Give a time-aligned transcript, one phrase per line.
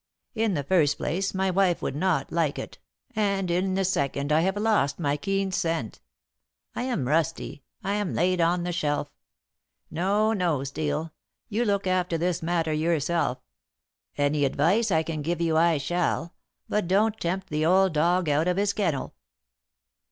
[0.33, 2.79] In the first place my wife would not like it,
[3.15, 6.01] and in the second I have lost my keen scent.
[6.73, 9.11] I am rusty I am laid on the shelf.
[9.91, 11.11] No, no, Steel,
[11.49, 13.43] you look after this matter yourself.
[14.17, 16.33] Any advice I can give you I shall,
[16.67, 19.13] but don't tempt the old dog out of his kennel."